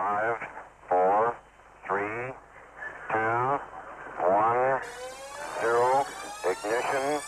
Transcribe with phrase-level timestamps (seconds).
[0.00, 0.38] Five,
[0.88, 1.36] four,
[1.86, 2.32] three,
[3.12, 3.60] two,
[4.26, 4.80] one,
[6.50, 7.20] ignition.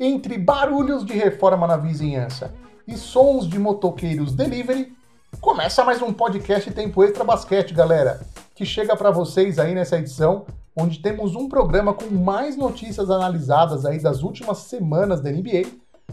[0.00, 2.52] Entre barulhos de reforma na vizinhança
[2.88, 4.92] e sons de motoqueiros delivery,
[5.40, 10.46] começa mais um podcast Tempo Extra Basquete, galera, que chega para vocês aí nessa edição,
[10.76, 15.66] onde temos um programa com mais notícias analisadas aí das últimas semanas da NBA.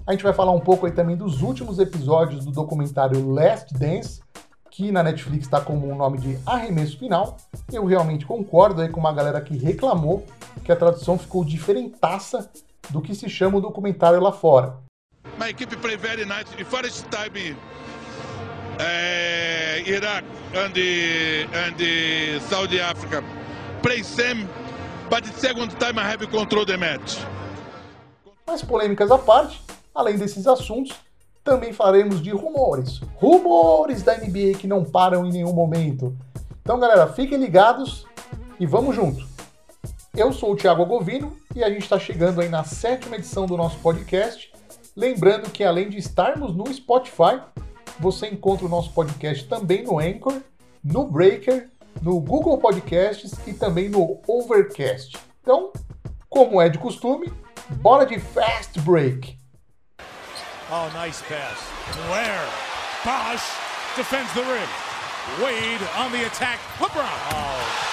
[0.08, 4.22] A gente vai falar um pouco aí também dos últimos episódios do documentário Last Dance,
[4.72, 7.38] que na Netflix está como o nome de Arremesso Final.
[7.72, 10.26] Eu realmente concordo aí com uma galera que reclamou
[10.64, 12.50] que a tradução ficou diferentaça
[12.90, 14.78] do que se chama o documentário lá fora.
[15.40, 16.46] My equipe play very nice.
[16.58, 17.56] The first time
[18.82, 23.24] uh, Iraq and the, and Saudi Africa
[23.82, 24.48] play same,
[25.10, 27.20] but the second time I have control the match.
[28.46, 29.62] Mas polêmicas à parte,
[29.94, 30.94] além desses assuntos,
[31.44, 33.00] também falaremos de rumores.
[33.16, 36.16] Rumores da NBA que não param em nenhum momento.
[36.62, 38.06] Então, galera, fiquem ligados
[38.60, 39.26] e vamos junto.
[40.16, 43.56] Eu sou o Thiago Govino e a gente está chegando aí na sétima edição do
[43.56, 44.52] nosso podcast.
[44.96, 47.40] Lembrando que além de estarmos no Spotify,
[48.00, 50.42] você encontra o nosso podcast também no Anchor,
[50.84, 51.70] no Breaker,
[52.02, 55.18] no Google Podcasts e também no Overcast.
[55.42, 55.72] Então,
[56.30, 57.32] como é de costume,
[57.82, 59.38] bora de Fast Break.
[60.70, 61.60] Oh, nice pass.
[62.10, 62.48] Where?
[63.04, 63.44] Bosch
[63.98, 64.70] defends the rim.
[65.42, 66.60] Wade on the attack.
[66.80, 67.04] LeBron.
[67.34, 67.91] Oh.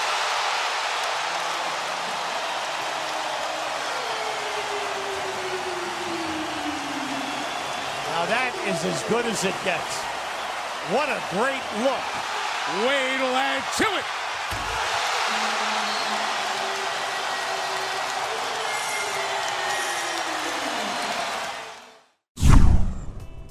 [8.18, 9.94] Now that is as good as it gets.
[10.90, 12.06] What a great look.
[12.82, 14.04] Wade will add to it.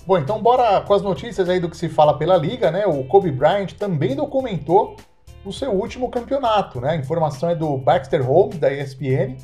[0.05, 2.85] Bom, então bora com as notícias aí do que se fala pela liga, né?
[2.85, 4.97] O Kobe Bryant também documentou
[5.45, 6.89] o seu último campeonato, né?
[6.89, 9.37] A informação é do Baxter Holmes da ESPN.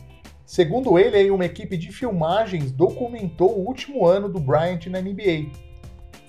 [0.46, 5.50] Segundo ele, uma equipe de filmagens documentou o último ano do Bryant na NBA.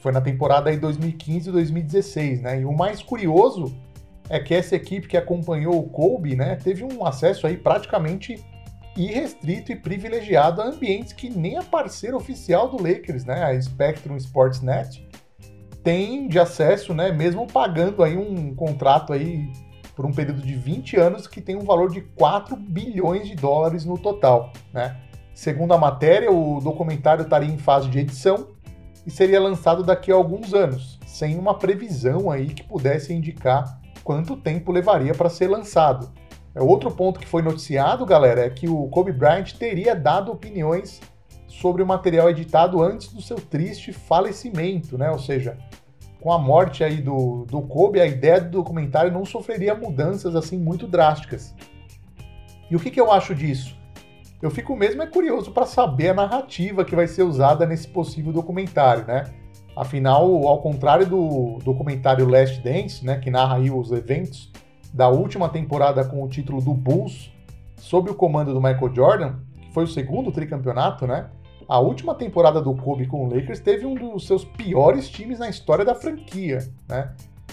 [0.01, 2.61] Foi na temporada aí 2015 e 2016, né?
[2.61, 3.75] E o mais curioso
[4.29, 8.43] é que essa equipe que acompanhou o Kobe, né, teve um acesso aí praticamente
[8.97, 14.17] irrestrito e privilegiado a ambientes que nem a parceira oficial do Lakers, né, a Spectrum
[14.17, 15.07] Sportsnet,
[15.83, 19.51] tem de acesso, né, mesmo pagando aí um contrato aí
[19.95, 23.85] por um período de 20 anos que tem um valor de 4 bilhões de dólares
[23.85, 24.97] no total, né?
[25.35, 28.49] Segundo a matéria, o documentário estaria em fase de edição
[29.07, 34.37] e seria lançado daqui a alguns anos, sem uma previsão aí que pudesse indicar quanto
[34.37, 36.11] tempo levaria para ser lançado.
[36.55, 41.01] É, outro ponto que foi noticiado, galera, é que o Kobe Bryant teria dado opiniões
[41.49, 45.11] sobre o material editado antes do seu triste falecimento, né?
[45.11, 45.59] Ou seja,
[46.25, 50.57] com a morte aí do, do Kobe, a ideia do documentário não sofreria mudanças assim
[50.57, 51.55] muito drásticas.
[52.71, 53.77] E o que, que eu acho disso?
[54.41, 58.33] Eu fico mesmo é curioso para saber a narrativa que vai ser usada nesse possível
[58.33, 59.25] documentário, né?
[59.77, 64.51] Afinal, ao contrário do documentário Last Dance, né, que narra aí os eventos
[64.95, 67.31] da última temporada com o título do Bulls,
[67.77, 71.29] sob o comando do Michael Jordan, que foi o segundo tricampeonato, né?
[71.69, 75.49] A última temporada do Kobe com o Lakers teve um dos seus piores times na
[75.49, 76.59] história da franquia,
[76.89, 77.13] né?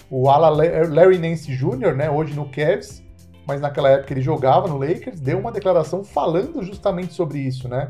[0.10, 3.02] O ala Larry Nance Jr., né, hoje no Cavs,
[3.48, 7.88] mas naquela época ele jogava no Lakers, deu uma declaração falando justamente sobre isso, né?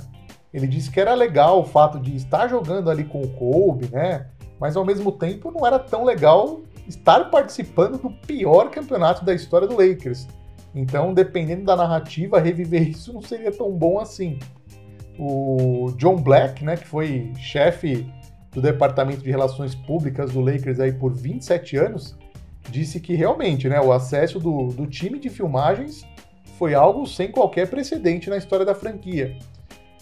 [0.54, 4.28] Ele disse que era legal o fato de estar jogando ali com o Kobe, né?
[4.60, 9.68] Mas ao mesmo tempo não era tão legal estar participando do pior campeonato da história
[9.68, 10.28] do Lakers.
[10.76, 14.40] Então, dependendo da narrativa, reviver isso não seria tão bom assim.
[15.18, 18.08] O John Black, né, que foi chefe
[18.52, 22.18] do Departamento de Relações Públicas do Lakers aí por 27 anos,
[22.70, 26.06] disse que realmente né, o acesso do, do time de filmagens
[26.58, 29.38] foi algo sem qualquer precedente na história da franquia.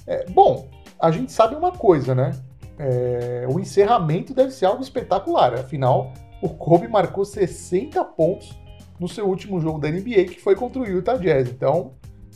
[0.06, 0.67] É, bom,
[1.00, 2.31] a gente sabe uma coisa, né?
[2.77, 5.53] É, o encerramento deve ser algo espetacular.
[5.53, 8.57] Afinal, o Kobe marcou 60 pontos
[9.00, 11.50] no seu último jogo da NBA, que foi contra o Utah Jazz.
[11.50, 11.94] Então,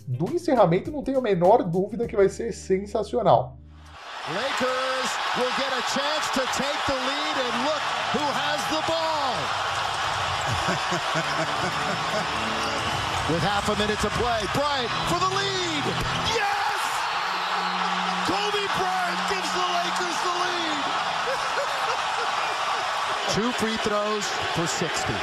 [0.08, 3.58] do encerramento não tenho a menor dúvida que vai ser sensacional.
[4.30, 7.82] Lakers will get a chance to take the lead and look
[8.14, 9.36] who has the ball.
[13.34, 15.84] With half a minute to play, Bryant for the lead.
[16.32, 16.64] Yes!
[18.28, 20.84] Kobe Bryant gives the Lakers the lead.
[23.36, 25.14] Two free throws for 60.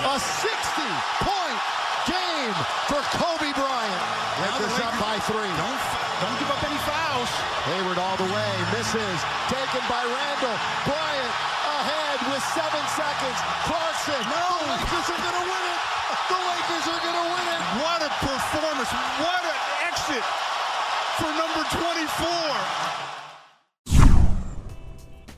[0.00, 1.60] A 60-point
[2.08, 2.54] game
[2.88, 4.02] for Kobe Bryant.
[4.42, 5.46] Lakers up by three.
[5.54, 5.80] Don't,
[6.20, 7.49] don't give up any fouls.
[7.68, 9.20] Hayward all the way, misses,
[9.52, 10.56] taken by Randall.
[10.88, 11.34] Bryant
[11.76, 13.38] ahead with seven seconds.
[13.68, 14.48] Clarkson, no.
[14.64, 15.80] the Lakers are going to win it.
[16.32, 17.60] The Lakers are going to win it.
[17.84, 18.88] What a performance.
[19.20, 19.58] What an
[19.92, 20.24] exit
[21.20, 22.80] for number 24.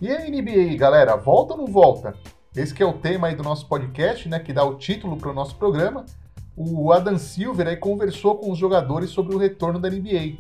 [0.00, 2.14] E a NBA, galera, volta ou não volta?
[2.54, 5.30] Esse que é o tema aí do nosso podcast, né, que dá o título para
[5.30, 6.06] o nosso programa.
[6.56, 10.38] O Adam Silver aí conversou com os jogadores sobre o retorno da NBA.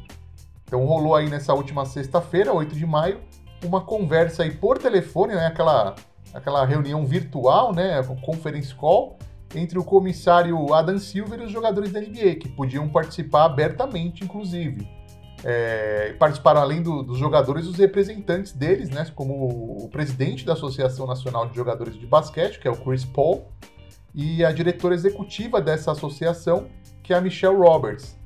[0.72, 3.20] Então rolou aí nessa última sexta-feira, 8 de maio,
[3.62, 5.94] uma conversa aí por telefone, né, aquela,
[6.32, 9.18] aquela reunião virtual, né, conference call,
[9.54, 14.88] entre o comissário Adam Silver e os jogadores da NBA, que podiam participar abertamente, inclusive.
[15.44, 21.06] É, participaram além do, dos jogadores os representantes deles, né, como o presidente da Associação
[21.06, 23.44] Nacional de Jogadores de Basquete, que é o Chris Paul,
[24.14, 26.66] e a diretora executiva dessa associação,
[27.02, 28.21] que é a Michelle Roberts.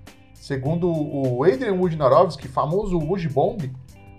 [0.47, 3.69] Segundo o Adrian Wojnarowski, famoso Wojbomb,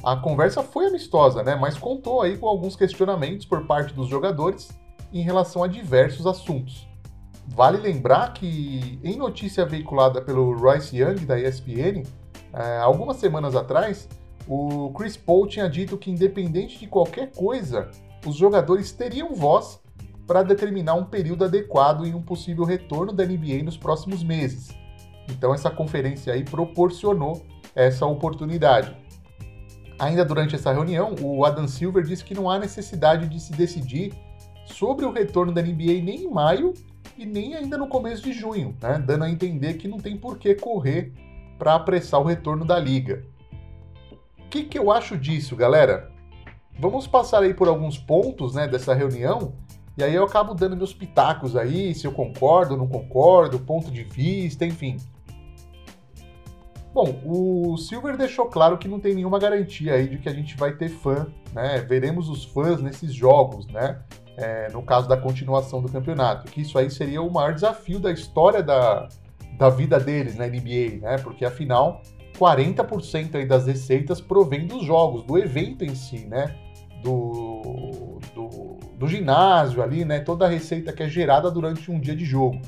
[0.03, 4.77] a conversa foi amistosa, né, mas contou aí com alguns questionamentos por parte dos jogadores
[5.13, 6.85] em relação a diversos assuntos.
[7.47, 12.03] Vale lembrar que, em notícia veiculada pelo Royce Young da ESPN,
[12.51, 14.09] é, algumas semanas atrás,
[14.45, 17.89] o Chris Paul tinha dito que, independente de qualquer coisa,
[18.25, 19.79] os jogadores teriam voz
[20.27, 24.75] para determinar um período adequado e um possível retorno da NBA nos próximos meses.
[25.29, 27.45] Então, essa conferência aí proporcionou
[27.75, 28.95] essa oportunidade.
[29.99, 34.13] Ainda durante essa reunião, o Adam Silver disse que não há necessidade de se decidir
[34.65, 36.73] sobre o retorno da NBA nem em maio
[37.17, 38.99] e nem ainda no começo de junho, né?
[38.99, 41.13] dando a entender que não tem por que correr
[41.57, 43.23] para apressar o retorno da liga.
[44.39, 46.11] O que, que eu acho disso, galera?
[46.79, 49.53] Vamos passar aí por alguns pontos né, dessa reunião
[49.97, 54.03] e aí eu acabo dando meus pitacos aí, se eu concordo, não concordo, ponto de
[54.03, 54.97] vista, enfim.
[56.97, 60.57] Bom, o Silver deixou claro que não tem nenhuma garantia aí de que a gente
[60.57, 61.77] vai ter fã, né?
[61.87, 63.99] Veremos os fãs nesses jogos, né?
[64.35, 68.11] É, no caso da continuação do campeonato, que isso aí seria o maior desafio da
[68.11, 69.07] história da,
[69.59, 71.19] da vida deles na NBA, né?
[71.21, 72.01] Porque afinal,
[72.35, 76.55] 40% aí das receitas provém dos jogos, do evento em si, né?
[77.03, 80.19] Do, do, do, ginásio ali, né?
[80.21, 82.59] Toda a receita que é gerada durante um dia de jogo.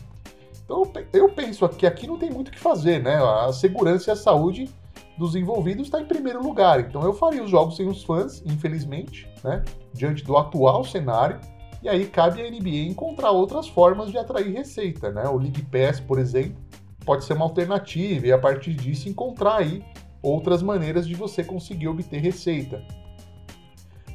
[0.70, 3.16] Então eu penso que aqui não tem muito o que fazer, né?
[3.16, 4.70] A segurança e a saúde
[5.18, 6.80] dos envolvidos está em primeiro lugar.
[6.80, 9.64] Então eu faria os jogos sem os fãs, infelizmente, né?
[9.92, 11.40] Diante do atual cenário.
[11.82, 15.28] E aí cabe à NBA encontrar outras formas de atrair receita, né?
[15.28, 16.58] O League Pass, por exemplo,
[17.04, 19.84] pode ser uma alternativa e a partir disso encontrar aí
[20.22, 22.84] outras maneiras de você conseguir obter receita.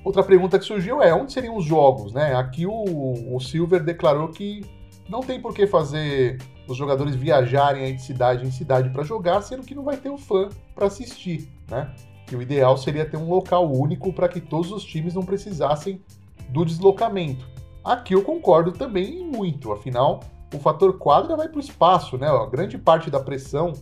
[0.05, 2.37] Outra pergunta que surgiu é onde seriam os jogos, né?
[2.37, 4.65] Aqui o, o Silver declarou que
[5.09, 9.62] não tem por que fazer os jogadores viajarem de cidade em cidade para jogar, sendo
[9.62, 11.95] que não vai ter um fã para assistir, né?
[12.33, 16.01] O ideal seria ter um local único para que todos os times não precisassem
[16.49, 17.47] do deslocamento.
[17.85, 20.21] Aqui eu concordo também muito, afinal
[20.55, 22.29] o fator quadra vai para o espaço, né?
[22.29, 23.73] A grande parte da pressão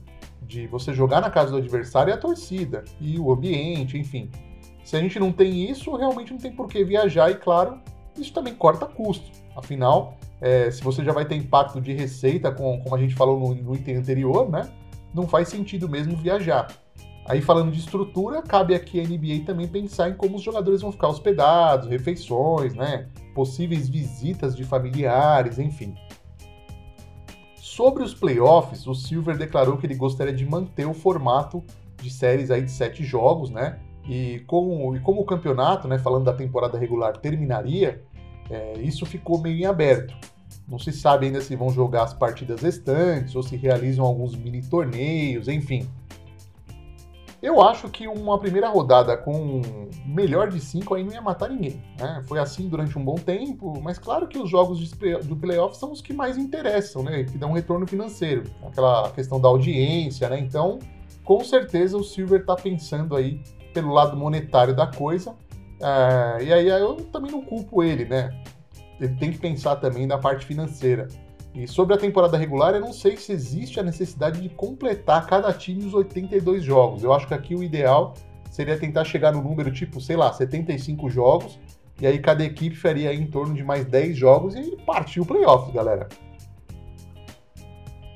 [0.42, 4.30] de você jogar na casa do adversário é a torcida e o ambiente, enfim.
[4.84, 7.78] Se a gente não tem isso, realmente não tem por que viajar e, claro,
[8.18, 9.30] isso também corta custo.
[9.54, 13.38] Afinal, é, se você já vai ter impacto de receita, com, como a gente falou
[13.38, 14.68] no, no item anterior, né?
[15.14, 16.66] Não faz sentido mesmo viajar.
[17.26, 20.90] Aí falando de estrutura, cabe aqui a NBA também pensar em como os jogadores vão
[20.90, 23.08] ficar hospedados, refeições, né?
[23.32, 25.94] Possíveis visitas de familiares, enfim.
[27.54, 31.62] Sobre os playoffs, o Silver declarou que ele gostaria de manter o formato
[32.02, 33.78] de séries aí de sete jogos, né?
[34.08, 38.02] E como, e como o campeonato, né, falando da temporada regular, terminaria,
[38.50, 40.31] é, isso ficou meio em aberto.
[40.68, 44.62] Não se sabe ainda se vão jogar as partidas restantes ou se realizam alguns mini
[44.62, 45.88] torneios, enfim.
[47.42, 49.60] Eu acho que uma primeira rodada com
[50.06, 51.82] melhor de cinco aí não ia matar ninguém.
[51.98, 52.22] Né?
[52.28, 54.92] Foi assim durante um bom tempo, mas claro que os jogos
[55.24, 57.24] do playoff são os que mais interessam, né?
[57.24, 58.44] Que dão um retorno financeiro.
[58.64, 60.38] Aquela questão da audiência, né?
[60.38, 60.78] Então,
[61.24, 63.42] com certeza o Silver está pensando aí
[63.74, 65.32] pelo lado monetário da coisa.
[65.32, 68.30] Uh, e aí eu também não culpo ele, né?
[69.08, 71.08] Tem que pensar também na parte financeira.
[71.54, 75.52] E sobre a temporada regular, eu não sei se existe a necessidade de completar cada
[75.52, 77.02] time os 82 jogos.
[77.02, 78.14] Eu acho que aqui o ideal
[78.50, 81.58] seria tentar chegar no número tipo, sei lá, 75 jogos,
[82.00, 85.72] e aí cada equipe faria em torno de mais 10 jogos e partiu o playoffs,
[85.74, 86.08] galera.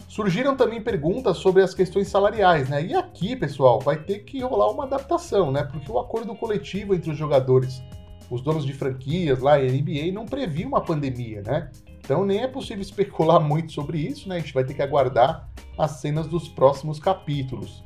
[0.08, 2.82] Surgiram também perguntas sobre as questões salariais, né?
[2.82, 5.62] E aqui, pessoal, vai ter que rolar uma adaptação, né?
[5.62, 7.82] Porque o acordo coletivo entre os jogadores,
[8.30, 11.71] os donos de franquias lá, a NBA, não previa uma pandemia, né?
[12.00, 14.37] Então nem é possível especular muito sobre isso, né?
[14.37, 17.85] A gente vai ter que aguardar as cenas dos próximos capítulos.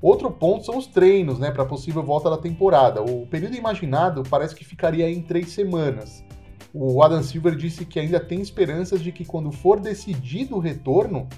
[0.00, 3.02] Outro ponto são os treinos, né, para possível volta da temporada.
[3.02, 6.24] O período imaginado parece que ficaria em três semanas.
[6.72, 11.28] O Adam Silver disse que ainda tem esperanças de que quando for decidido o retorno,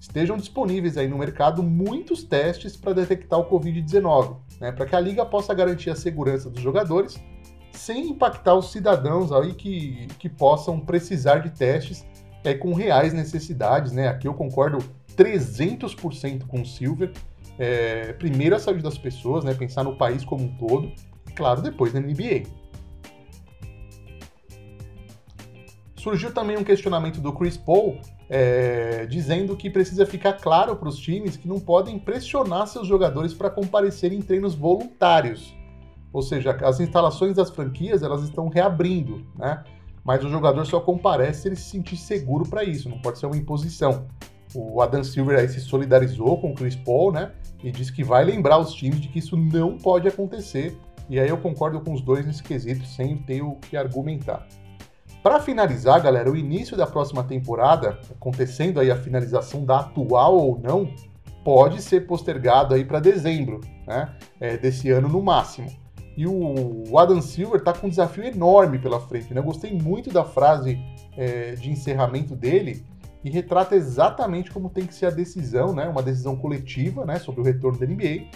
[0.00, 5.00] estejam disponíveis aí no mercado muitos testes para detectar o Covid-19, né, para que a
[5.00, 7.22] liga possa garantir a segurança dos jogadores
[7.72, 12.04] sem impactar os cidadãos aí que, que possam precisar de testes
[12.44, 13.92] é, com reais necessidades.
[13.92, 14.08] Né?
[14.08, 14.78] Aqui eu concordo
[15.16, 17.12] 300% com o Silver.
[17.58, 19.52] É, primeiro a saúde das pessoas, né?
[19.52, 20.92] pensar no país como um todo,
[21.28, 22.44] e claro, depois na NBA.
[25.96, 27.98] Surgiu também um questionamento do Chris Paul,
[28.30, 33.34] é, dizendo que precisa ficar claro para os times que não podem pressionar seus jogadores
[33.34, 35.57] para comparecer em treinos voluntários.
[36.12, 39.62] Ou seja, as instalações das franquias elas estão reabrindo, né?
[40.04, 43.26] Mas o jogador só comparece se ele se sentir seguro para isso, não pode ser
[43.26, 44.06] uma imposição.
[44.54, 47.32] O Adam Silver aí se solidarizou com o Chris Paul, né?
[47.62, 50.78] E disse que vai lembrar os times de que isso não pode acontecer.
[51.10, 54.46] E aí eu concordo com os dois nesse quesito, sem ter o que argumentar.
[55.22, 60.58] Para finalizar, galera, o início da próxima temporada, acontecendo aí a finalização da atual ou
[60.58, 60.88] não,
[61.44, 64.14] pode ser postergado aí para dezembro, né?
[64.40, 65.70] É, desse ano no máximo.
[66.18, 69.32] E o Adam Silver está com um desafio enorme pela frente.
[69.32, 69.38] Né?
[69.38, 70.76] Eu gostei muito da frase
[71.16, 72.84] é, de encerramento dele
[73.22, 75.86] e retrata exatamente como tem que ser a decisão, né?
[75.86, 77.20] uma decisão coletiva né?
[77.20, 78.26] sobre o retorno da NBA.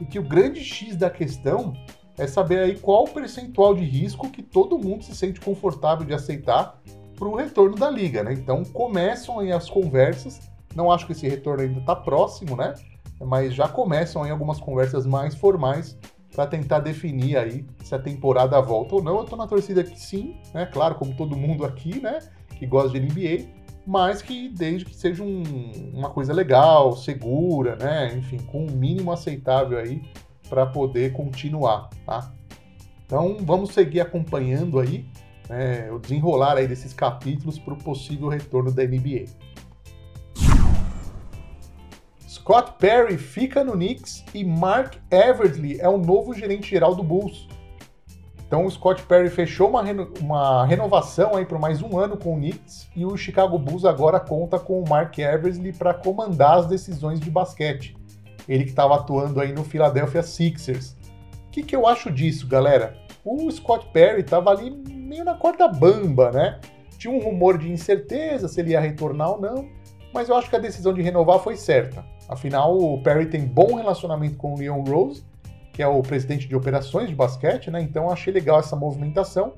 [0.00, 1.74] E que o grande X da questão
[2.18, 6.12] é saber aí qual o percentual de risco que todo mundo se sente confortável de
[6.12, 6.82] aceitar
[7.16, 8.24] para o retorno da liga.
[8.24, 8.32] Né?
[8.32, 10.40] Então começam aí as conversas.
[10.74, 12.74] Não acho que esse retorno ainda está próximo, né?
[13.20, 15.96] mas já começam aí algumas conversas mais formais
[16.34, 19.18] para tentar definir aí se a temporada volta ou não.
[19.18, 20.66] Eu tô na torcida que sim, né?
[20.66, 22.18] Claro, como todo mundo aqui, né?
[22.56, 23.48] Que gosta de NBA,
[23.86, 25.42] mas que desde que seja um,
[25.94, 28.14] uma coisa legal, segura, né?
[28.16, 30.02] Enfim, com um mínimo aceitável aí
[30.48, 32.32] para poder continuar, tá?
[33.06, 35.06] Então vamos seguir acompanhando aí
[35.48, 39.24] né, o desenrolar aí desses capítulos para o possível retorno da NBA.
[42.38, 47.48] Scott Perry fica no Knicks e Mark Eversley é o novo gerente geral do Bulls.
[48.46, 52.34] Então o Scott Perry fechou uma, reno uma renovação aí por mais um ano com
[52.34, 56.66] o Knicks e o Chicago Bulls agora conta com o Mark Eversley para comandar as
[56.66, 57.96] decisões de basquete.
[58.48, 60.92] Ele que estava atuando aí no Philadelphia Sixers.
[61.48, 62.96] O que, que eu acho disso, galera?
[63.24, 66.60] O Scott Perry estava ali meio na corda bamba, né?
[66.96, 69.68] Tinha um rumor de incerteza se ele ia retornar ou não,
[70.12, 72.04] mas eu acho que a decisão de renovar foi certa.
[72.28, 75.24] Afinal, o Perry tem bom relacionamento com o Leon Rose,
[75.72, 77.80] que é o presidente de operações de basquete, né?
[77.80, 79.54] Então achei legal essa movimentação.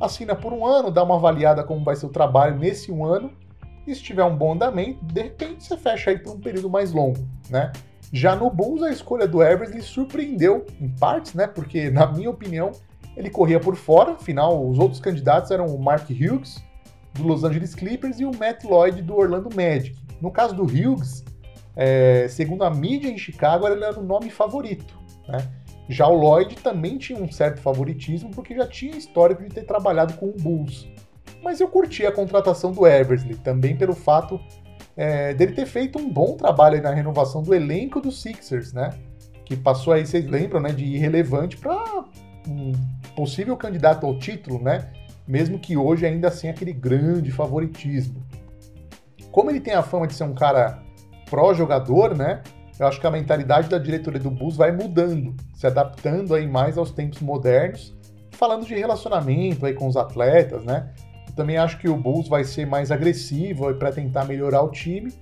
[0.00, 3.30] Assina por um ano, dá uma avaliada como vai ser o trabalho nesse um ano.
[3.86, 6.92] E se tiver um bom andamento, de repente você fecha aí por um período mais
[6.92, 7.72] longo, né?
[8.12, 11.46] Já no Bulls, a escolha do Eversley surpreendeu em partes, né?
[11.46, 12.72] Porque, na minha opinião,
[13.16, 14.12] ele corria por fora.
[14.12, 16.62] Afinal, os outros candidatos eram o Mark Hughes,
[17.14, 19.96] do Los Angeles Clippers, e o Matt Lloyd, do Orlando Magic.
[20.20, 21.24] No caso do Hughes,
[21.76, 24.94] é, segundo a mídia em Chicago, ele era o nome favorito.
[25.28, 25.48] Né?
[25.88, 30.14] Já o Lloyd também tinha um certo favoritismo, porque já tinha histórico de ter trabalhado
[30.14, 30.88] com o Bulls.
[31.42, 34.40] Mas eu curti a contratação do Eversley, também pelo fato
[34.96, 38.90] é, dele ter feito um bom trabalho na renovação do elenco dos Sixers, né?
[39.44, 42.04] Que passou aí, vocês lembram, né, de irrelevante para
[42.48, 42.72] um
[43.16, 44.90] possível candidato ao título, né?
[45.26, 48.24] Mesmo que hoje ainda assim aquele grande favoritismo.
[49.30, 50.82] Como ele tem a fama de ser um cara
[51.30, 52.42] pró-jogador, né?
[52.78, 56.76] Eu acho que a mentalidade da diretoria do Bulls vai mudando, se adaptando aí mais
[56.76, 57.96] aos tempos modernos,
[58.32, 60.92] falando de relacionamento aí com os atletas, né?
[61.28, 65.12] Eu também acho que o Bulls vai ser mais agressivo para tentar melhorar o time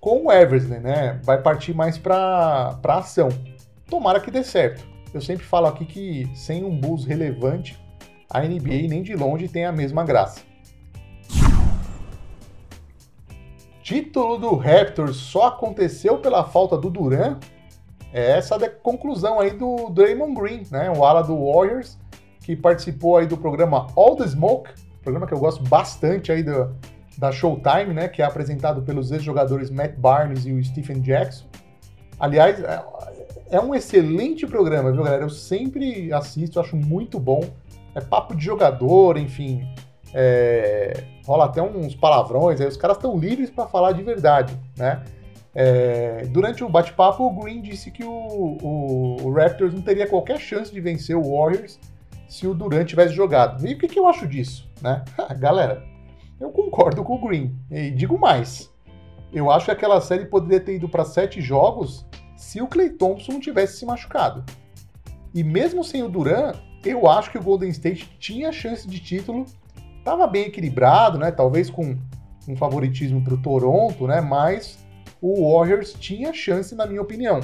[0.00, 1.20] com o Eversley, né?
[1.22, 3.28] Vai partir mais para ação.
[3.88, 4.88] Tomara que dê certo.
[5.12, 7.78] Eu sempre falo aqui que sem um Bulls relevante,
[8.30, 10.48] a NBA nem de longe tem a mesma graça.
[13.90, 17.38] título do Raptors só aconteceu pela falta do Duran,
[18.12, 21.98] é essa a conclusão aí do Draymond Green, né, o ala do Warriors,
[22.40, 24.70] que participou aí do programa All the Smoke,
[25.02, 26.72] programa que eu gosto bastante aí do,
[27.18, 31.46] da Showtime, né, que é apresentado pelos ex-jogadores Matt Barnes e o Stephen Jackson.
[32.20, 32.84] Aliás, é,
[33.50, 35.24] é um excelente programa, viu, galera?
[35.24, 37.40] Eu sempre assisto, acho muito bom.
[37.94, 39.66] É papo de jogador, enfim,
[40.14, 45.02] é, rola até uns palavrões, aí os caras estão livres para falar de verdade, né?
[45.52, 50.38] É, durante o bate-papo, o Green disse que o, o, o, Raptors não teria qualquer
[50.38, 51.78] chance de vencer o Warriors
[52.28, 53.66] se o Durant tivesse jogado.
[53.66, 55.04] E o que, que eu acho disso, né?
[55.38, 55.82] Galera,
[56.38, 57.58] Eu concordo com o Green.
[57.68, 58.72] E digo mais.
[59.32, 62.06] Eu acho que aquela série poderia ter ido para sete jogos
[62.36, 64.44] se o Clay Thompson não tivesse se machucado.
[65.34, 66.52] E mesmo sem o Duran,
[66.84, 69.44] eu acho que o Golden State tinha chance de título.
[70.04, 71.30] Tava bem equilibrado, né?
[71.30, 71.96] Talvez com
[72.48, 74.20] um favoritismo para o Toronto, né?
[74.20, 74.78] Mas
[75.20, 77.40] o Warriors tinha chance, na minha opinião.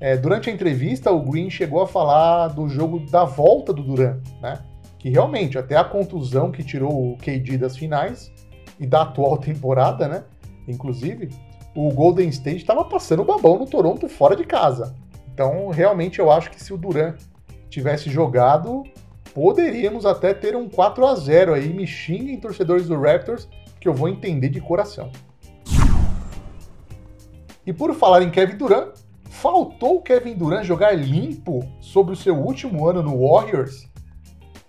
[0.00, 4.20] É, durante a entrevista, o Green chegou a falar do jogo da volta do Duran,
[4.40, 4.58] né?
[4.98, 8.32] Que realmente, até a contusão que tirou o KD das finais
[8.80, 10.24] e da atual temporada, né?
[10.66, 11.28] Inclusive,
[11.76, 14.94] o Golden State estava passando o babão no Toronto fora de casa.
[15.32, 17.14] Então, realmente, eu acho que se o Duran
[17.74, 18.84] tivesse jogado,
[19.34, 21.72] poderíamos até ter um 4 a 0 aí.
[21.72, 23.48] Me xinguem, torcedores do Raptors,
[23.80, 25.10] que eu vou entender de coração.
[27.66, 28.94] E por falar em Kevin Durant,
[29.28, 33.88] faltou Kevin Durant jogar limpo sobre o seu último ano no Warriors?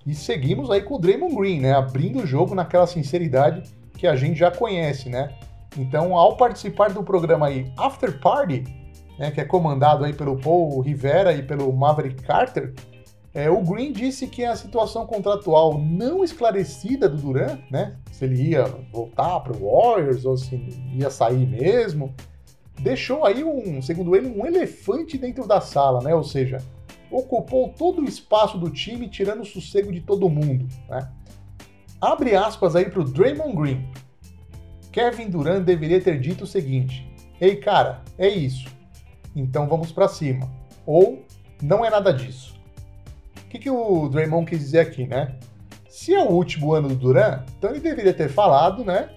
[0.05, 1.73] E seguimos aí com o Draymond Green, né?
[1.73, 3.63] Abrindo o jogo naquela sinceridade
[3.97, 5.29] que a gente já conhece, né?
[5.77, 8.63] Então, ao participar do programa aí After Party,
[9.17, 12.73] né, que é comandado aí pelo Paul Rivera e pelo Maverick Carter,
[13.35, 18.41] é, o Green disse que a situação contratual não esclarecida do Durant, né, se ele
[18.41, 18.63] ia
[18.93, 20.55] voltar para o Warriors ou se
[20.93, 22.15] ia sair mesmo,
[22.79, 26.15] deixou aí um, segundo ele, um elefante dentro da sala, né?
[26.15, 26.59] Ou seja,
[27.11, 31.11] ocupou todo o espaço do time, tirando o sossego de todo mundo, né?
[31.99, 33.89] Abre aspas aí para o Draymond Green.
[34.93, 37.05] Kevin Durant deveria ter dito o seguinte:
[37.41, 38.69] "Ei, cara, é isso.
[39.35, 40.49] Então vamos para cima."
[40.85, 41.23] Ou
[41.61, 42.54] não é nada disso.
[43.55, 45.39] O que, que o Draymond quis dizer aqui, né?
[45.87, 49.09] Se é o último ano do Durant, então ele deveria ter falado, né?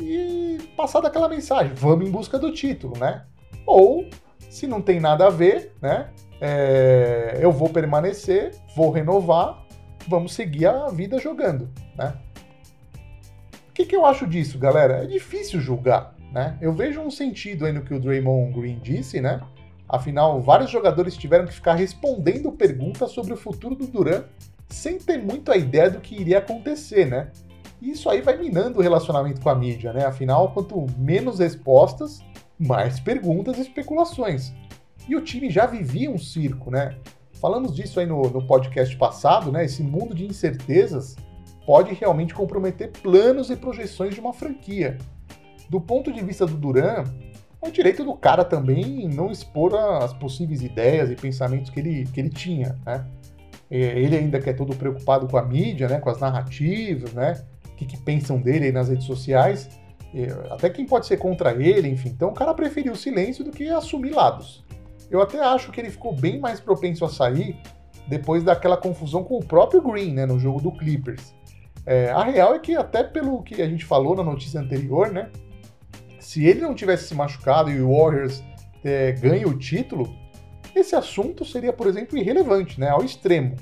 [0.00, 3.24] e passar aquela mensagem, vamos em busca do título, né?
[3.66, 4.08] Ou,
[4.50, 6.10] se não tem nada a ver, né?
[6.40, 9.64] É, eu vou permanecer, vou renovar,
[10.08, 12.14] vamos seguir a vida jogando, né?
[13.68, 15.04] O que, que eu acho disso, galera?
[15.04, 16.58] É difícil julgar, né?
[16.60, 19.40] Eu vejo um sentido aí no que o Draymond Green disse, né?
[19.92, 24.24] Afinal, vários jogadores tiveram que ficar respondendo perguntas sobre o futuro do Duran
[24.66, 27.30] sem ter muito a ideia do que iria acontecer, né?
[27.78, 30.06] E isso aí vai minando o relacionamento com a mídia, né?
[30.06, 32.20] Afinal, quanto menos respostas,
[32.58, 34.54] mais perguntas e especulações.
[35.06, 36.96] E o time já vivia um circo, né?
[37.34, 39.66] Falamos disso aí no, no podcast passado, né?
[39.66, 41.16] Esse mundo de incertezas
[41.66, 44.96] pode realmente comprometer planos e projeções de uma franquia.
[45.68, 47.04] Do ponto de vista do Duran,
[47.62, 52.20] é direito do cara também não expor as possíveis ideias e pensamentos que ele, que
[52.20, 53.06] ele tinha, né?
[53.70, 55.98] É, ele ainda que é todo preocupado com a mídia, né?
[55.98, 57.42] Com as narrativas, né?
[57.82, 59.68] que, que pensam dele aí nas redes sociais,
[60.50, 62.10] até quem pode ser contra ele, enfim.
[62.10, 64.64] Então o cara preferiu o silêncio do que assumir lados.
[65.10, 67.56] Eu até acho que ele ficou bem mais propenso a sair
[68.06, 71.34] depois daquela confusão com o próprio Green, né, no jogo do Clippers.
[71.84, 75.30] É, a real é que até pelo que a gente falou na notícia anterior, né,
[76.32, 78.42] se ele não tivesse se machucado e o Warriors
[78.82, 80.10] é, ganha o título,
[80.74, 83.54] esse assunto seria, por exemplo, irrelevante, né, ao extremo.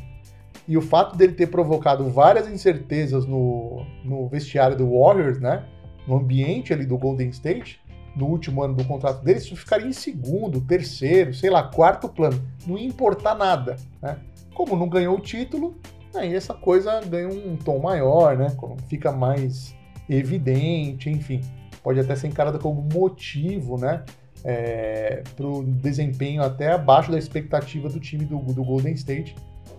[0.69, 5.65] E o fato dele ter provocado várias incertezas no, no vestiário do Warriors, né?
[6.07, 7.81] No ambiente ali do Golden State,
[8.15, 12.41] no último ano do contrato dele, isso ficaria em segundo, terceiro, sei lá, quarto plano.
[12.65, 14.17] Não ia importar nada, né?
[14.55, 15.77] Como não ganhou o título,
[16.15, 18.47] aí essa coisa ganha um tom maior, né?
[18.89, 19.75] Fica mais
[20.09, 21.41] evidente, enfim.
[21.83, 24.05] Pode até ser encarada como motivo, né?
[24.43, 29.35] É, para o desempenho até abaixo da expectativa do time do, do Golden State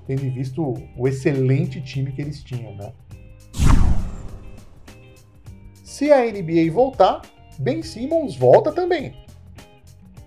[0.06, 2.92] tendo visto o excelente time que eles tinham, né?
[5.84, 7.22] Se a NBA voltar,
[7.60, 9.14] Ben Simmons volta também.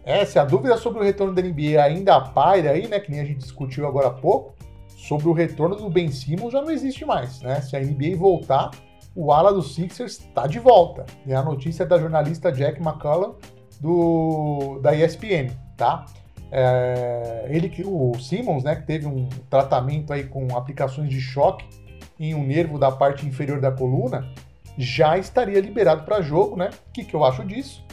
[0.05, 3.21] É, se a dúvida sobre o retorno da NBA ainda paira aí, né, que nem
[3.21, 4.55] a gente discutiu agora há pouco,
[4.89, 7.61] sobre o retorno do Ben Simmons já não existe mais, né?
[7.61, 8.71] Se a NBA voltar,
[9.15, 11.07] o ala dos Sixers está de volta.
[11.27, 13.37] É a notícia da jornalista Jack McCullough
[13.81, 16.07] do da ESPN, tá?
[16.51, 21.65] É, ele que o Simmons, né, que teve um tratamento aí com aplicações de choque
[22.19, 24.29] em um nervo da parte inferior da coluna,
[24.79, 26.71] já estaria liberado para jogo, né?
[26.89, 27.85] O que, que eu acho disso?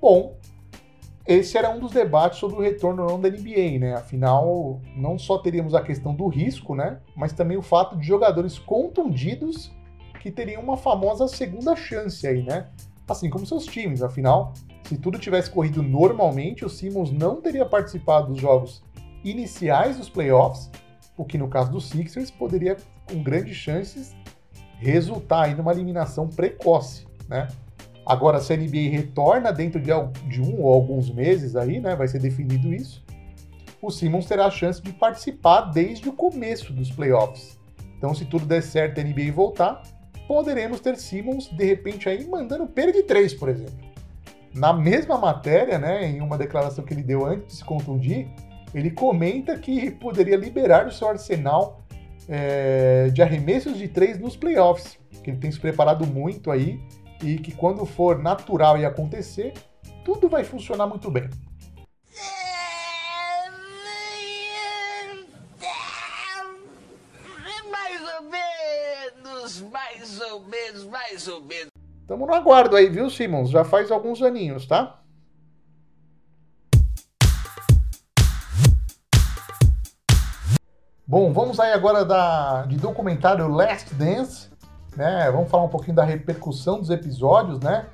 [0.00, 0.36] Bom,
[1.26, 3.94] esse era um dos debates sobre o retorno não da NBA, né?
[3.94, 6.98] Afinal, não só teríamos a questão do risco, né?
[7.14, 9.70] Mas também o fato de jogadores contundidos
[10.20, 12.68] que teriam uma famosa segunda chance aí, né?
[13.08, 14.52] Assim como seus times, afinal,
[14.84, 18.82] se tudo tivesse corrido normalmente, o Simmons não teria participado dos jogos
[19.24, 20.70] iniciais dos playoffs,
[21.16, 22.76] o que no caso dos Sixers poderia,
[23.08, 24.14] com grandes chances,
[24.78, 27.48] resultar em uma eliminação precoce, né?
[28.06, 32.18] Agora, se a NBA retorna dentro de, um ou alguns meses aí, né, vai ser
[32.18, 33.04] definido isso,
[33.80, 37.58] o Simmons terá a chance de participar desde o começo dos playoffs.
[37.96, 39.82] Então, se tudo der certo e a NBA voltar,
[40.30, 43.74] poderemos ter Simmons de repente aí mandando pera de três, por exemplo.
[44.54, 48.28] Na mesma matéria, né, em uma declaração que ele deu antes de se contundir,
[48.72, 51.82] ele comenta que poderia liberar o seu arsenal
[52.28, 56.80] é, de arremessos de três nos playoffs, que ele tem se preparado muito aí
[57.24, 59.52] e que quando for natural e acontecer,
[60.04, 61.28] tudo vai funcionar muito bem.
[69.58, 71.70] Mais ou menos, mais ou menos.
[72.06, 73.48] Tamo no aguardo aí, viu, Simmons?
[73.48, 75.00] Já faz alguns aninhos, tá?
[81.06, 84.48] Bom, vamos aí agora da, de documentário Last Dance,
[84.96, 85.28] né?
[85.32, 87.86] Vamos falar um pouquinho da repercussão dos episódios, né?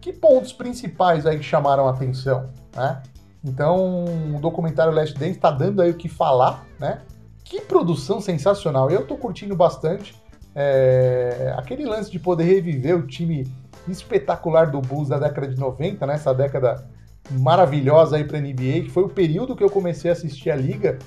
[0.00, 3.02] Que pontos principais aí chamaram a atenção, né?
[3.44, 4.04] Então,
[4.36, 7.02] o documentário Last Dance está dando aí o que falar, né?
[7.44, 8.90] Que produção sensacional!
[8.90, 10.14] Eu tô curtindo bastante.
[10.54, 13.46] É, aquele lance de poder reviver o time
[13.88, 16.14] espetacular do Bulls da década de 90, né?
[16.14, 16.86] Essa década
[17.30, 20.98] maravilhosa aí para NBA, que foi o período que eu comecei a assistir a liga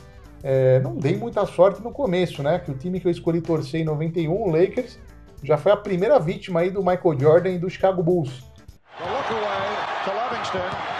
[0.43, 2.60] é, não dei muita sorte no começo, né?
[2.60, 4.99] Que o time que eu escolhi torcer em 91, o Lakers,
[5.41, 8.43] já foi a primeira vítima aí do Michael Jordan e do Chicago Bulls.
[8.99, 10.92] Mas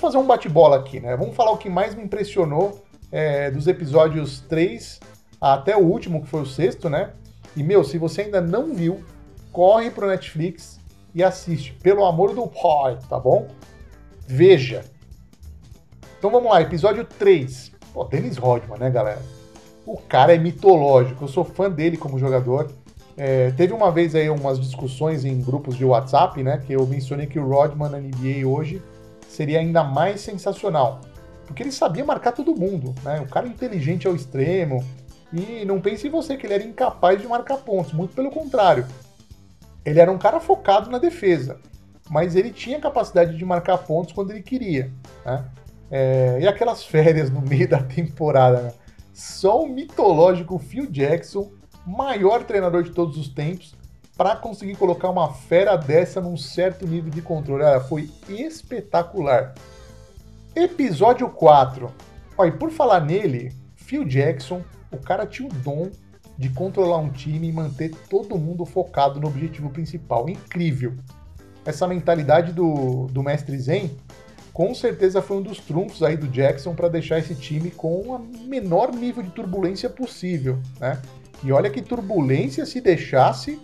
[0.00, 1.14] vamos fazer um bate-bola aqui, né?
[1.14, 2.82] Vamos falar o que mais me impressionou
[3.12, 4.98] é, dos episódios 3
[5.38, 7.10] até o último, que foi o sexto, né?
[7.54, 9.04] E, meu, se você ainda não viu,
[9.52, 10.80] corre pro Netflix
[11.14, 11.74] e assiste.
[11.82, 13.48] Pelo amor do pai, tá bom?
[14.26, 14.84] Veja.
[16.18, 17.72] Então vamos lá, episódio 3.
[17.92, 19.22] Pô, Dennis Rodman, né, galera?
[19.84, 22.70] O cara é mitológico, eu sou fã dele como jogador.
[23.16, 26.62] É, teve uma vez aí umas discussões em grupos de WhatsApp, né?
[26.64, 28.80] Que eu mencionei que o Rodman na NBA hoje
[29.30, 31.00] seria ainda mais sensacional.
[31.46, 33.20] Porque ele sabia marcar todo mundo, né?
[33.20, 34.84] O cara inteligente ao extremo,
[35.32, 38.86] e não pense em você que ele era incapaz de marcar pontos, muito pelo contrário.
[39.84, 41.58] Ele era um cara focado na defesa,
[42.08, 44.92] mas ele tinha capacidade de marcar pontos quando ele queria.
[45.24, 45.44] Né?
[45.90, 48.72] É, e aquelas férias no meio da temporada, né?
[49.12, 51.52] só o mitológico Phil Jackson,
[51.86, 53.74] maior treinador de todos os tempos,
[54.20, 57.64] para conseguir colocar uma fera dessa num certo nível de controle.
[57.64, 59.54] Olha, foi espetacular.
[60.54, 61.90] Episódio 4.
[62.36, 64.60] Olha, por falar nele, Phil Jackson
[64.92, 65.88] o cara tinha o dom
[66.36, 70.28] de controlar um time e manter todo mundo focado no objetivo principal.
[70.28, 70.92] Incrível!
[71.64, 73.90] Essa mentalidade do, do mestre Zen
[74.52, 78.18] com certeza foi um dos trunfos aí do Jackson para deixar esse time com o
[78.46, 81.00] menor nível de turbulência possível, né?
[81.42, 83.58] E olha que turbulência se deixasse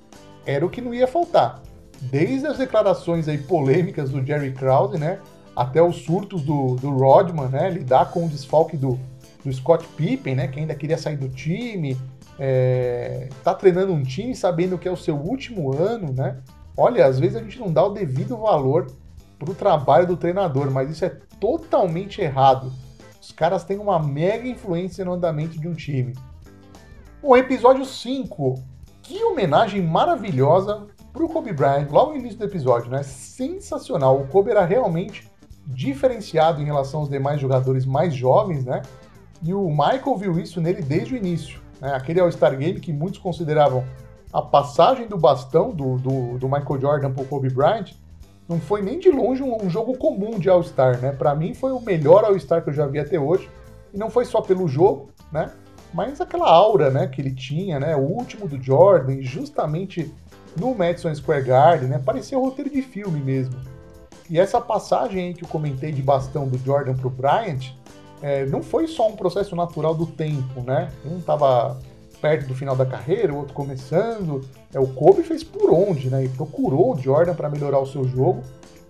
[0.47, 1.61] era o que não ia faltar.
[2.01, 5.19] Desde as declarações aí polêmicas do Jerry Krause, né,
[5.55, 8.99] até os surtos do, do Rodman, né, lidar com o desfalque do,
[9.45, 11.97] do Scott Pippen, né, que ainda queria sair do time,
[12.39, 16.39] é, tá treinando um time sabendo que é o seu último ano, né?
[16.77, 18.87] Olha, às vezes a gente não dá o devido valor
[19.39, 22.71] pro trabalho do treinador, mas isso é totalmente errado.
[23.21, 26.15] Os caras têm uma mega influência no andamento de um time.
[27.23, 28.63] O episódio 5.
[29.07, 33.05] Que homenagem maravilhosa pro Kobe Bryant, logo no início do episódio, né?
[33.05, 34.21] Sensacional.
[34.21, 35.31] O Kobe era realmente
[35.64, 38.83] diferenciado em relação aos demais jogadores mais jovens, né?
[39.45, 41.61] E o Michael viu isso nele desde o início.
[41.81, 41.95] Né?
[41.95, 43.85] Aquele All-Star Game que muitos consideravam
[44.33, 47.92] a passagem do bastão do, do, do Michael Jordan para o Kobe Bryant
[48.49, 51.12] não foi nem de longe um, um jogo comum de All-Star, né?
[51.12, 53.49] Para mim foi o melhor All-Star que eu já vi até hoje.
[53.95, 55.53] E não foi só pelo jogo, né?
[55.92, 57.96] Mas aquela aura, né, que ele tinha, né?
[57.96, 60.12] O último do Jordan, justamente
[60.59, 61.99] no Madison Square Garden, né?
[62.05, 63.57] Parecia um roteiro de filme mesmo.
[64.29, 67.72] E essa passagem aí que eu comentei de bastão do Jordan pro Bryant,
[68.20, 70.90] é, não foi só um processo natural do tempo, né?
[71.05, 71.79] Um estava
[72.20, 74.40] perto do final da carreira, o outro começando.
[74.75, 76.25] É, o Kobe fez por onde, né?
[76.25, 78.42] E procurou o Jordan para melhorar o seu jogo.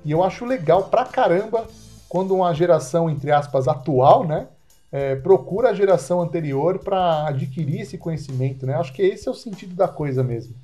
[0.04, 1.66] E eu acho legal pra caramba
[2.08, 4.46] quando uma geração, entre aspas, atual, né?
[4.90, 8.74] É, procura a geração anterior para adquirir esse conhecimento, né?
[8.74, 10.54] Acho que esse é o sentido da coisa mesmo.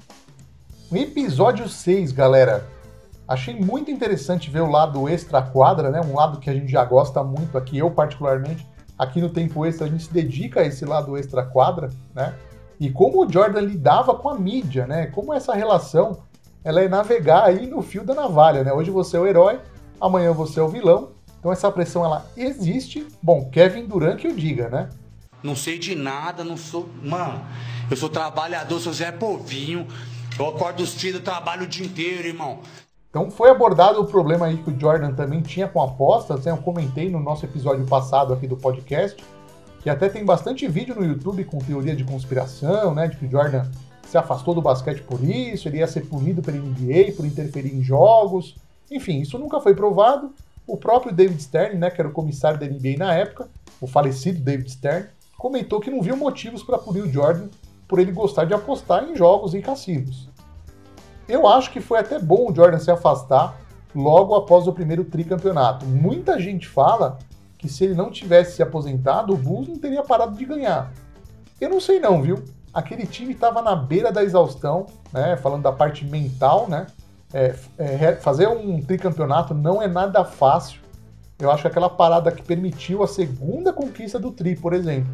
[0.92, 2.66] Episódio 6, galera,
[3.26, 6.00] Achei muito interessante ver o lado extra quadra, né?
[6.00, 8.66] Um lado que a gente já gosta muito aqui, eu particularmente.
[8.98, 12.34] Aqui no tempo extra a gente se dedica a esse lado extra quadra, né?
[12.78, 15.06] E como o Jordan lidava com a mídia, né?
[15.06, 16.18] Como essa relação
[16.62, 18.72] ela é navegar aí no fio da navalha, né?
[18.72, 19.60] Hoje você é o herói,
[20.00, 21.12] amanhã você é o vilão.
[21.42, 23.04] Então essa pressão ela existe.
[23.20, 24.88] Bom, Kevin Durant que eu diga, né?
[25.42, 26.88] Não sei de nada, não sou.
[27.02, 27.44] Mano,
[27.90, 29.88] eu sou trabalhador, sou Zé Povinho.
[30.38, 32.60] Eu acordo os tiros, trabalho o dia inteiro, irmão.
[33.10, 36.52] Então foi abordado o problema aí que o Jordan também tinha com apostas, né?
[36.52, 39.20] eu comentei no nosso episódio passado aqui do podcast,
[39.82, 43.30] que até tem bastante vídeo no YouTube com teoria de conspiração, né, de que o
[43.30, 43.68] Jordan
[44.06, 47.82] se afastou do basquete por isso, ele ia ser punido pela NBA por interferir em
[47.82, 48.54] jogos,
[48.88, 50.32] enfim, isso nunca foi provado.
[50.66, 53.48] O próprio David Stern, né, que era o comissário da NBA na época,
[53.80, 57.48] o falecido David Stern, comentou que não viu motivos para punir o Jordan
[57.88, 60.30] por ele gostar de apostar em jogos e cassinos.
[61.28, 63.60] Eu acho que foi até bom o Jordan se afastar
[63.94, 65.84] logo após o primeiro tricampeonato.
[65.86, 67.18] Muita gente fala
[67.58, 70.92] que se ele não tivesse se aposentado, o Bulls não teria parado de ganhar.
[71.60, 72.42] Eu não sei não, viu?
[72.72, 75.36] Aquele time estava na beira da exaustão, né?
[75.36, 76.86] Falando da parte mental, né?
[77.32, 80.80] É, é, fazer um tricampeonato não é nada fácil.
[81.38, 85.10] Eu acho que aquela parada que permitiu a segunda conquista do tri, por exemplo.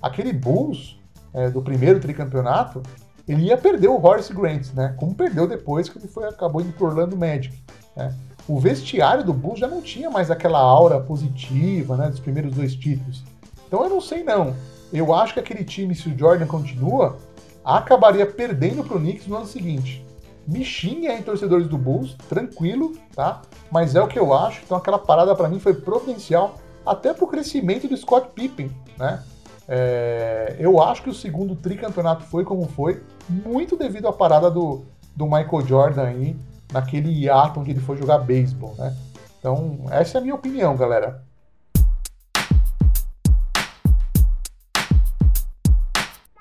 [0.00, 0.98] Aquele Bulls
[1.34, 2.82] é, do primeiro tricampeonato,
[3.28, 4.94] ele ia perder o Horace Grant, né?
[4.96, 7.62] Como perdeu depois que ele foi, acabou indo pro Orlando Magic.
[7.96, 8.14] Né?
[8.48, 12.08] O vestiário do Bulls já não tinha mais aquela aura positiva, né?
[12.08, 13.22] Dos primeiros dois títulos.
[13.66, 14.54] Então eu não sei não.
[14.92, 17.18] Eu acho que aquele time, se o Jordan continua,
[17.64, 20.04] acabaria perdendo pro Knicks no ano seguinte.
[20.46, 20.64] Me
[21.08, 23.42] aí, torcedores do Bulls, tranquilo, tá?
[23.70, 24.62] Mas é o que eu acho.
[24.64, 29.22] Então aquela parada para mim foi providencial até pro crescimento do Scott Pippen, né?
[29.68, 34.84] É, eu acho que o segundo tricampeonato foi como foi, muito devido à parada do,
[35.14, 36.36] do Michael Jordan aí,
[36.72, 38.96] naquele hiato onde ele foi jogar beisebol, né?
[39.38, 41.22] Então, essa é a minha opinião, galera.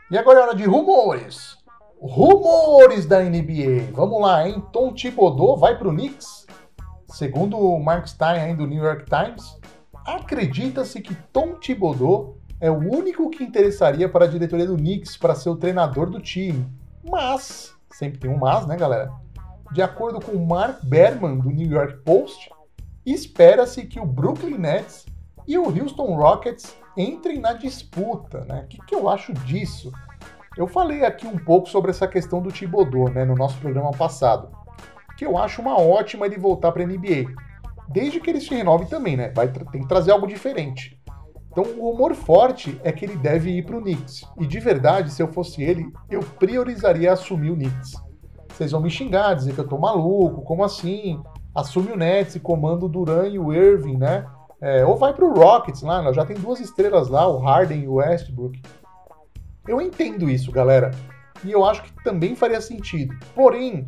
[0.10, 1.56] E agora é hora de rumores.
[2.02, 3.92] Rumores da NBA.
[3.92, 4.64] Vamos lá, hein?
[4.72, 6.48] Tom Thibodeau vai para o Knicks?
[7.10, 9.58] Segundo o Mark Stein do New York Times,
[10.06, 15.36] acredita-se que Tom Thibodeau é o único que interessaria para a diretoria do Knicks para
[15.36, 16.66] ser o treinador do time.
[17.04, 19.12] Mas, sempre tem um mas, né, galera?
[19.74, 22.50] De acordo com Mark Berman do New York Post,
[23.06, 25.06] espera-se que o Brooklyn Nets
[25.46, 28.62] e o Houston Rockets entrem na disputa, né?
[28.64, 29.92] O que, que eu acho disso?
[30.60, 34.50] Eu falei aqui um pouco sobre essa questão do Thibodeau, né, no nosso programa passado,
[35.18, 37.32] que eu acho uma ótima ele voltar para a NBA,
[37.88, 39.32] desde que ele se renove também, né?
[39.34, 41.02] Vai tem que trazer algo diferente.
[41.50, 44.26] Então o rumor forte é que ele deve ir para o Knicks.
[44.38, 47.94] E de verdade, se eu fosse ele, eu priorizaria assumir o Knicks.
[48.50, 51.24] Vocês vão me xingar, dizer que eu tô maluco, como assim?
[51.56, 54.26] Assume o Nets e comanda o Duran e o Irving, né?
[54.62, 57.94] É, ou vai pro Rockets lá, já tem duas estrelas lá, o Harden e o
[57.94, 58.62] Westbrook.
[59.70, 60.90] Eu entendo isso, galera.
[61.46, 63.16] E eu acho que também faria sentido.
[63.36, 63.88] Porém,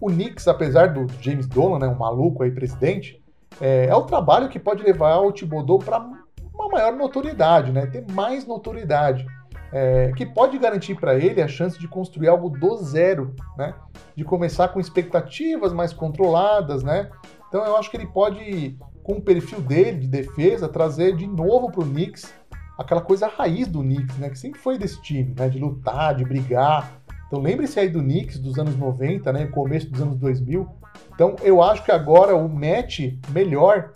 [0.00, 3.22] o Knicks, apesar do James Dolan, né, um maluco aí presidente,
[3.60, 5.98] é, é o trabalho que pode levar o Thibodeau para
[6.54, 7.84] uma maior notoriedade, né?
[7.84, 9.26] Ter mais notoriedade.
[9.70, 13.74] É, que pode garantir para ele a chance de construir algo do zero, né?
[14.16, 17.10] De começar com expectativas mais controladas, né?
[17.48, 21.70] Então eu acho que ele pode, com o perfil dele de defesa, trazer de novo
[21.70, 22.32] para o Knicks
[22.78, 24.30] aquela coisa raiz do Knicks, né?
[24.30, 25.48] Que sempre foi desse time, né?
[25.48, 26.92] De lutar, de brigar.
[27.26, 29.46] Então lembre-se aí do Knicks dos anos 90, né?
[29.46, 30.66] Começo dos anos 2000.
[31.12, 33.92] Então eu acho que agora o match melhor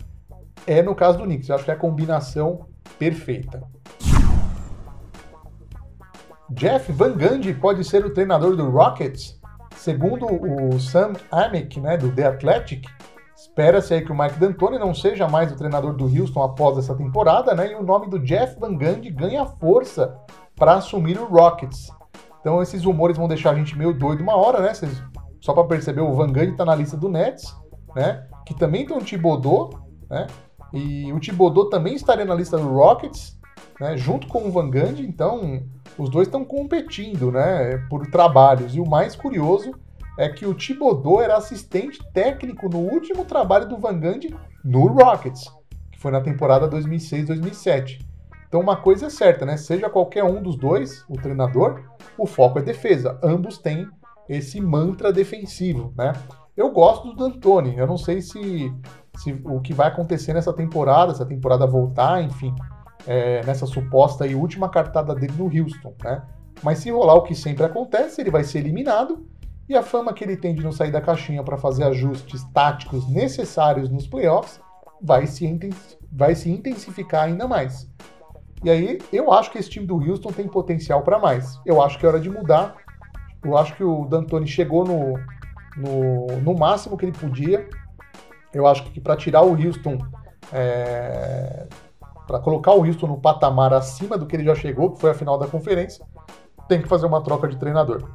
[0.67, 1.47] é no caso do Knicks.
[1.47, 2.67] Eu acho que é a combinação
[2.99, 3.63] perfeita.
[6.51, 9.41] Jeff Van Gundy pode ser o treinador do Rockets?
[9.75, 12.87] Segundo o Sam Amick, né, do The Athletic,
[13.53, 16.95] espera-se aí que o Mike D'Antoni não seja mais o treinador do Houston após essa
[16.95, 20.17] temporada, né, e o nome do Jeff Van Gundy ganha força
[20.55, 21.91] para assumir o Rockets.
[22.41, 24.73] Então esses rumores vão deixar a gente meio doido uma hora, né?
[25.39, 27.55] só para perceber, o Van Gundy está na lista do Nets,
[27.95, 28.25] né?
[28.45, 29.69] Que também tem um Thibodeau,
[30.09, 30.25] né?
[30.73, 33.37] E o Thibodeau também estaria na lista do Rockets,
[33.79, 35.61] né, junto com o Van Gundy, então
[35.97, 38.75] os dois estão competindo né, por trabalhos.
[38.75, 39.75] E o mais curioso
[40.17, 45.43] é que o Thibodeau era assistente técnico no último trabalho do Van Gundy no Rockets,
[45.91, 47.99] que foi na temporada 2006-2007.
[48.47, 49.57] Então uma coisa é certa, né?
[49.57, 51.83] Seja qualquer um dos dois, o treinador,
[52.17, 53.19] o foco é defesa.
[53.23, 53.87] Ambos têm
[54.29, 56.13] esse mantra defensivo, né?
[56.55, 57.75] Eu gosto do D'Antoni.
[57.75, 58.71] Eu não sei se
[59.17, 62.53] se, o que vai acontecer nessa temporada, se a temporada voltar, enfim,
[63.05, 66.23] é, nessa suposta e última cartada dele no Houston, né?
[66.61, 69.25] Mas se rolar o que sempre acontece, ele vai ser eliminado
[69.67, 73.07] e a fama que ele tem de não sair da caixinha para fazer ajustes táticos
[73.09, 74.59] necessários nos playoffs
[75.01, 75.69] vai se,
[76.11, 77.89] vai se intensificar ainda mais.
[78.63, 81.59] E aí, eu acho que esse time do Houston tem potencial para mais.
[81.65, 82.75] Eu acho que é hora de mudar.
[83.43, 85.19] Eu acho que o D'Antoni chegou no,
[85.75, 87.67] no, no máximo que ele podia.
[88.53, 89.97] Eu acho que para tirar o Houston,
[90.53, 91.67] é,
[92.25, 95.13] para colocar o Houston no patamar acima do que ele já chegou, que foi a
[95.13, 96.05] final da conferência,
[96.69, 98.09] tem que fazer uma troca de treinador.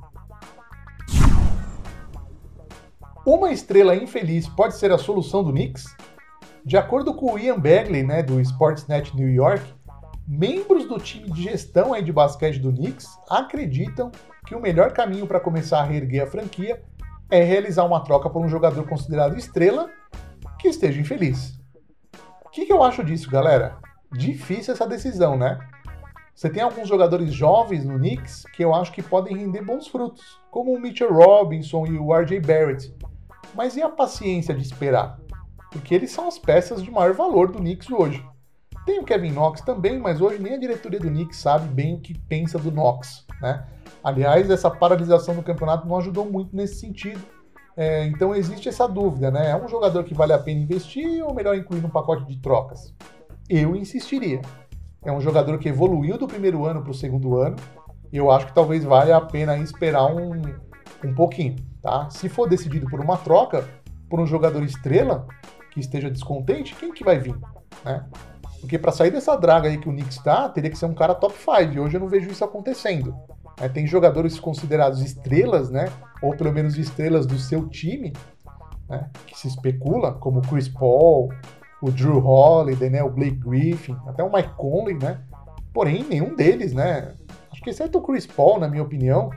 [3.29, 5.95] Uma estrela infeliz pode ser a solução do Knicks?
[6.65, 9.63] De acordo com o Ian Bagley, né, do Sportsnet New York,
[10.27, 14.11] membros do time de gestão aí de basquete do Knicks acreditam
[14.47, 16.83] que o melhor caminho para começar a reerguer a franquia
[17.31, 19.91] é realizar uma troca por um jogador considerado estrela
[20.59, 21.61] que esteja infeliz.
[22.47, 23.77] O que, que eu acho disso, galera?
[24.11, 25.59] Difícil essa decisão, né?
[26.35, 30.41] Você tem alguns jogadores jovens no Knicks que eu acho que podem render bons frutos,
[30.51, 32.97] como o Mitchell Robinson e o RJ Barrett.
[33.55, 35.19] Mas e a paciência de esperar?
[35.71, 38.25] Porque eles são as peças de maior valor do Knicks hoje.
[38.87, 42.01] Tem o Kevin Knox também, mas hoje nem a diretoria do Knicks sabe bem o
[42.01, 43.67] que pensa do Knox, né?
[44.03, 47.21] Aliás, essa paralisação do campeonato não ajudou muito nesse sentido.
[47.77, 49.51] É, então existe essa dúvida, né?
[49.51, 52.95] É um jogador que vale a pena investir ou melhor incluir no pacote de trocas?
[53.49, 54.41] Eu insistiria.
[55.05, 57.57] É um jogador que evoluiu do primeiro ano para o segundo ano.
[58.13, 60.41] Eu acho que talvez valha a pena esperar um,
[61.05, 62.09] um pouquinho, tá?
[62.11, 63.69] Se for decidido por uma troca,
[64.09, 65.27] por um jogador estrela
[65.71, 67.37] que esteja descontente, quem que vai vir,
[67.85, 68.05] né?
[68.61, 71.15] Porque para sair dessa draga aí que o Knicks está, teria que ser um cara
[71.15, 71.81] top 5.
[71.81, 73.15] Hoje eu não vejo isso acontecendo.
[73.61, 75.89] É, tem jogadores considerados estrelas, né?
[76.23, 78.13] Ou pelo menos estrelas do seu time,
[78.89, 79.09] né?
[79.27, 81.33] Que se especula, como o Chris Paul,
[81.81, 83.03] o Drew Holiday, né?
[83.03, 85.21] O Blake Griffin, até o Mike Conley, né?
[85.73, 87.15] Porém, nenhum deles, né?
[87.53, 89.31] Acho que exceto o Chris Paul, na minha opinião,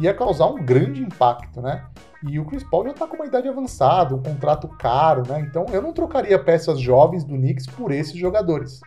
[0.00, 1.84] ia causar um grande impacto, né?
[2.22, 5.40] E o Chris Paul já tá com uma idade avançada, um contrato caro, né?
[5.40, 8.80] Então eu não trocaria peças jovens do Knicks por esses jogadores.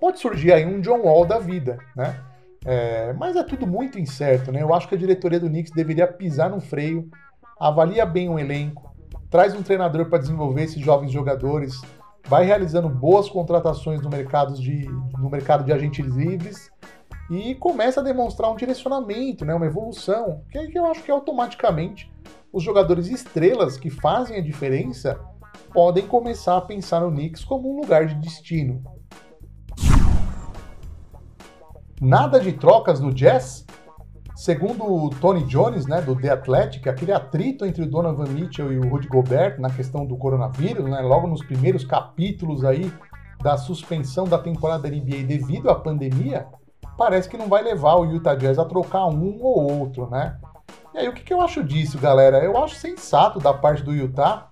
[0.00, 2.20] Pode surgir aí um John Wall da vida, né?
[2.64, 4.62] É, mas é tudo muito incerto, né?
[4.62, 7.08] Eu acho que a diretoria do Knicks deveria pisar no freio,
[7.58, 8.92] avalia bem o elenco,
[9.30, 11.80] traz um treinador para desenvolver esses jovens jogadores,
[12.26, 14.86] vai realizando boas contratações no mercado de,
[15.18, 16.70] no mercado de agentes livres
[17.30, 19.54] e começa a demonstrar um direcionamento, né?
[19.54, 22.10] uma evolução, que, que eu acho que automaticamente
[22.52, 25.20] os jogadores estrelas que fazem a diferença
[25.72, 28.82] podem começar a pensar no Knicks como um lugar de destino.
[32.00, 33.66] Nada de trocas no Jazz?
[34.34, 38.78] Segundo o Tony Jones, né, do The Athletic, aquele atrito entre o Donovan Mitchell e
[38.78, 42.90] o Rudy Gobert na questão do coronavírus, né, logo nos primeiros capítulos aí
[43.42, 46.46] da suspensão da temporada da NBA devido à pandemia,
[46.98, 50.36] parece que não vai levar o Utah Jazz a trocar um ou outro, né?
[50.92, 52.44] E aí o que, que eu acho disso, galera?
[52.44, 54.50] Eu acho sensato da parte do Utah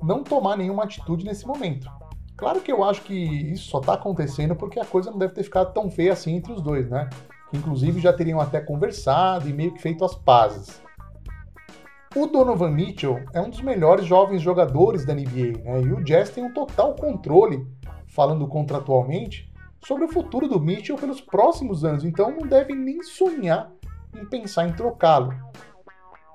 [0.00, 1.90] não tomar nenhuma atitude nesse momento.
[2.36, 5.42] Claro que eu acho que isso só está acontecendo porque a coisa não deve ter
[5.42, 7.10] ficado tão feia assim entre os dois, né?
[7.50, 10.80] Que inclusive já teriam até conversado e meio que feito as pazes.
[12.14, 15.82] O Donovan Mitchell é um dos melhores jovens jogadores da NBA, né?
[15.82, 17.66] E o Jazz tem um total controle,
[18.06, 19.52] falando contratualmente,
[19.84, 23.70] sobre o futuro do Mitchell pelos próximos anos, então não devem nem sonhar
[24.14, 25.34] em pensar em trocá-lo.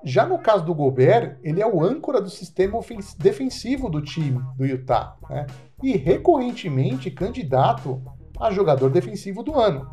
[0.05, 2.77] Já no caso do Gobert, ele é o âncora do sistema
[3.17, 5.47] defensivo do time do Utah, né?
[5.81, 8.01] e recorrentemente candidato
[8.39, 9.89] a jogador defensivo do ano.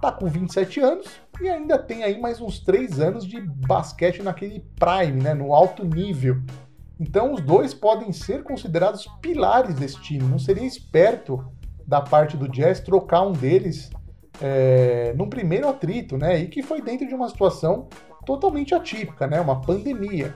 [0.00, 1.06] Tá com 27 anos
[1.42, 5.84] e ainda tem aí mais uns 3 anos de basquete naquele prime, né, no alto
[5.84, 6.40] nível.
[6.98, 10.22] Então os dois podem ser considerados pilares desse time.
[10.22, 11.44] Não seria esperto
[11.90, 13.90] da parte do Jazz trocar um deles
[14.40, 16.38] é, num primeiro atrito, né?
[16.38, 17.88] E que foi dentro de uma situação
[18.24, 19.40] totalmente atípica, né?
[19.40, 20.32] Uma pandemia.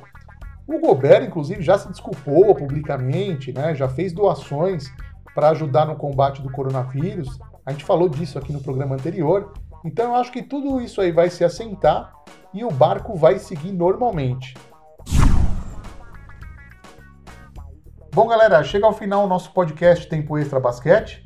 [0.67, 3.73] O Gobert, inclusive, já se desculpou publicamente, né?
[3.73, 4.91] já fez doações
[5.33, 7.39] para ajudar no combate do coronavírus.
[7.65, 9.53] A gente falou disso aqui no programa anterior.
[9.85, 12.13] Então eu acho que tudo isso aí vai se assentar
[12.53, 14.55] e o barco vai seguir normalmente.
[18.13, 21.24] Bom, galera, chega ao final o nosso podcast Tempo Extra Basquete.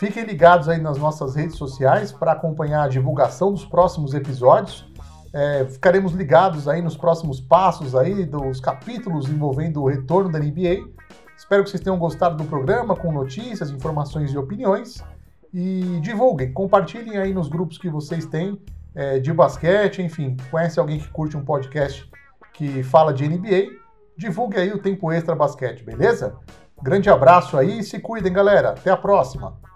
[0.00, 4.90] Fiquem ligados aí nas nossas redes sociais para acompanhar a divulgação dos próximos episódios.
[5.30, 10.88] É, ficaremos ligados aí nos próximos passos aí dos capítulos envolvendo o retorno da NBA.
[11.36, 15.04] Espero que vocês tenham gostado do programa com notícias, informações e opiniões.
[15.52, 18.58] E divulguem, compartilhem aí nos grupos que vocês têm
[18.94, 22.10] é, de basquete, enfim, conhece alguém que curte um podcast
[22.54, 23.76] que fala de NBA,
[24.16, 26.38] divulgue aí o Tempo Extra Basquete, beleza?
[26.82, 28.70] Grande abraço aí e se cuidem, galera.
[28.70, 29.68] Até a próxima!